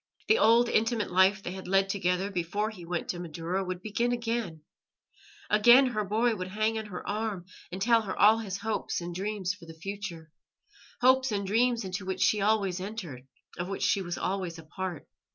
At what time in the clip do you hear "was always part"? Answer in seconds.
14.01-15.07